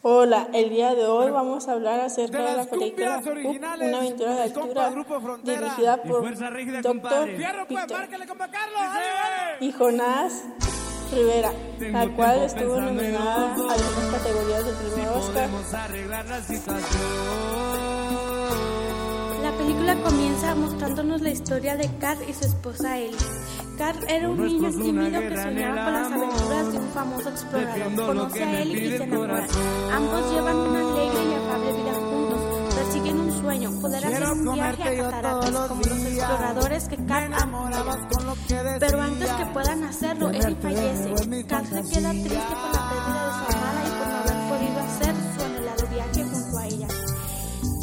[0.00, 4.42] Hola, el día de hoy vamos a hablar acerca de, la película Una aventura de
[4.44, 4.94] altura
[5.42, 6.22] dirigida por
[6.82, 7.28] Dr.
[7.68, 8.06] Peter
[9.60, 10.44] y Jonás
[11.12, 15.50] Rivera, la cual estuvo nominada a las categorías del primer Oscar.
[19.42, 23.16] La película comienza mostrándonos la historia de Carl y su esposa Ellie.
[23.76, 26.17] Carl era un niño tímido que soñaba con las de
[26.98, 28.06] famoso explorador.
[28.06, 29.46] Conoce a Ellie y se enamora.
[29.94, 32.74] Ambos llevan una alegre y afable vida juntos.
[32.74, 37.70] Persiguen un sueño, poder hacer un viaje a cataratas como los exploradores que Carl ama.
[38.80, 39.97] Pero antes que puedan hacerlo,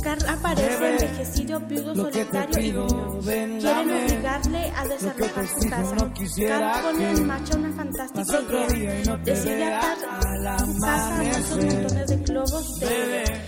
[0.06, 3.20] Carl aparece envejecido, viudo, solitario y niño.
[3.24, 5.96] Quieren obligarle a desalojar su casa.
[6.48, 9.18] Carl pone en marcha una fantástica idea.
[9.18, 9.98] Decide atar
[10.60, 13.46] su casa a muchos montones de globos de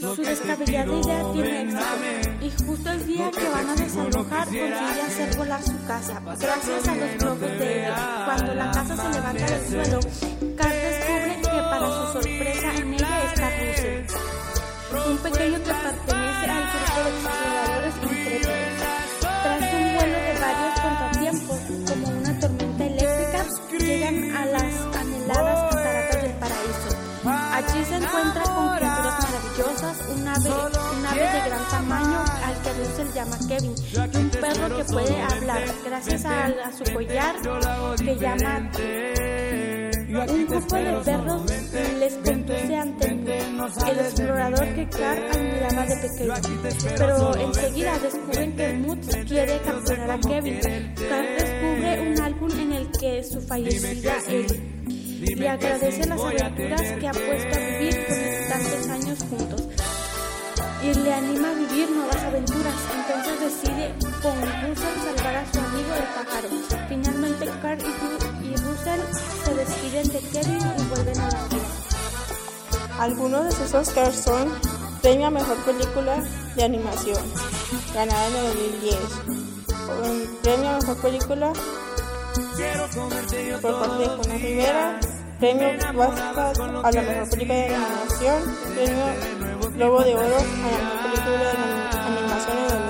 [0.00, 5.36] su descabellada idea tiene éxito y justo el día que van a desalojar consigue hacer
[5.36, 8.22] volar su casa gracias a los globos de ella.
[8.24, 10.00] Cuando la casa se levanta del suelo,
[10.56, 12.59] Carl descubre que para su sorpresa
[27.60, 30.50] Allí se encuentra con criaturas maravillosas, un ave,
[30.96, 35.20] un ave de gran tamaño al que Russell llama Kevin, y un perro que puede
[35.20, 37.34] hablar gracias a, a su collar
[37.98, 38.70] que llama
[40.10, 41.42] un grupo de perros
[41.98, 46.34] les conduce ante el explorador que Carl admiraba de pequeño.
[46.96, 50.60] Pero enseguida descubren que Mood quiere capturar a Kevin.
[51.08, 54.80] Carl descubre un álbum en el que su fallecida Ellie
[55.36, 59.68] le agradece las aventuras que ha puesto a vivir con tantos años juntos
[60.82, 62.74] y le anima a vivir nuevas aventuras.
[62.96, 66.48] Entonces decide con Russell salvar a su amigo el pájaro.
[66.88, 68.09] Finalmente Carl y,
[69.44, 71.60] se despiden de Kevin y vuelven a la vida.
[72.98, 74.52] Algunos de sus Oscars son
[75.02, 76.22] Premio a Mejor Película
[76.56, 77.22] de Animación,
[77.94, 78.96] ganada en el 2010.
[80.04, 81.52] Un Premio a Mejor Película
[83.62, 85.00] por parte de Juana Rivera.
[85.38, 86.52] Premio BAFTA
[86.82, 88.56] a la Mejor Película de Animación.
[88.74, 91.48] Premio Globo de Oro a la Mejor Película de
[92.18, 92.89] Animación en el 2010.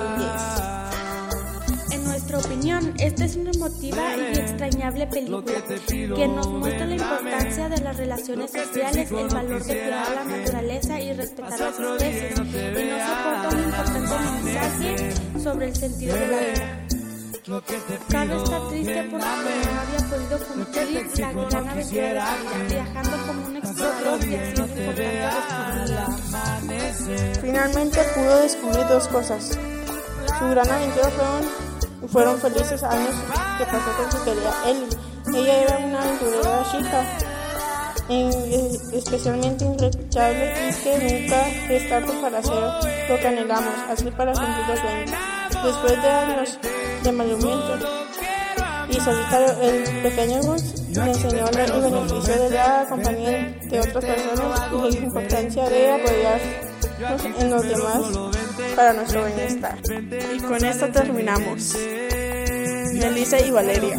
[2.31, 7.81] nuestra opinión, esta es una emotiva y extrañable película que nos muestra la importancia de
[7.81, 12.43] las relaciones sociales, el valor de cuidar la naturaleza y respetar las especies, y
[12.89, 13.99] nos aporta un importante
[14.43, 16.87] mensaje sobre el sentido de la vida.
[18.09, 19.31] Carl está triste porque no
[19.81, 22.37] había podido cumplir la gran aventura de su vida,
[22.69, 24.67] viajando como un explorador y haciendo.
[27.41, 29.59] Finalmente pudo descubrir dos cosas.
[30.39, 31.70] Su gran aventura fueron,
[32.07, 33.15] fueron felices años
[33.57, 35.41] que pasó con su querida Ellie.
[35.41, 37.03] Ella era una aventurera chica,
[38.09, 44.33] en- especialmente irreprochable y que nunca es tarde para hacer lo que anhelamos, así para
[44.33, 45.11] cumplir los sueños.
[45.63, 46.59] Después de años
[47.03, 47.73] de malviviente
[48.89, 54.59] y solitario, el pequeño Gus le enseñó el beneficio de la compañía de otras personas
[54.73, 55.91] y la importancia de
[57.03, 58.01] apoyarnos en los demás
[58.75, 59.77] para nuestro bienestar.
[60.33, 61.75] Y con esto terminamos.
[62.93, 63.97] Melissa y Valeria.